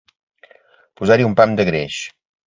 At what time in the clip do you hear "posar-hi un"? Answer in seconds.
1.01-1.35